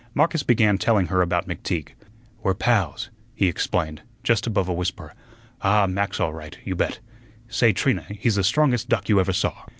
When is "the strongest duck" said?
8.33-9.09